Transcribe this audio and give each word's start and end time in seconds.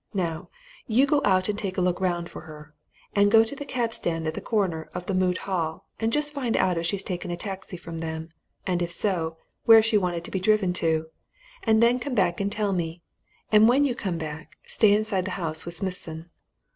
Now, 0.15 0.49
you 0.87 1.05
go 1.05 1.21
out 1.23 1.47
and 1.47 1.59
take 1.59 1.77
a 1.77 1.81
look 1.81 2.01
round 2.01 2.27
for 2.27 2.41
her. 2.41 2.73
And 3.15 3.29
go 3.29 3.43
to 3.43 3.55
the 3.55 3.65
cab 3.65 3.93
stand 3.93 4.25
at 4.25 4.33
the 4.33 4.41
corner 4.41 4.89
of 4.95 5.05
the 5.05 5.13
Moot 5.13 5.37
Hall, 5.37 5.85
and 5.99 6.11
just 6.11 6.33
find 6.33 6.57
out 6.57 6.79
if 6.79 6.87
she's 6.87 7.03
taken 7.03 7.29
a 7.29 7.37
taxi 7.37 7.77
from 7.77 7.99
them, 7.99 8.29
and 8.65 8.81
if 8.81 8.89
so, 8.91 9.37
where 9.65 9.83
she 9.83 9.99
wanted 9.99 10.23
to 10.23 10.31
be 10.31 10.39
driven 10.39 10.73
to. 10.81 11.05
And 11.61 11.83
then 11.83 11.99
come 11.99 12.15
back 12.15 12.41
and 12.41 12.51
tell 12.51 12.73
me 12.73 13.03
and 13.51 13.69
when 13.69 13.85
you 13.85 13.93
come 13.93 14.17
back, 14.17 14.57
stay 14.65 14.91
inside 14.91 15.25
the 15.25 15.31
house 15.37 15.65
with 15.67 15.75
Smithson." 15.75 16.31